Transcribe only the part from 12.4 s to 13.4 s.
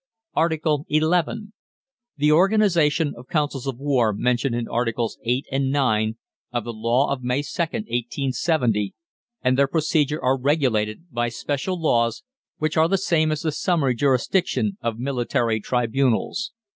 which are the same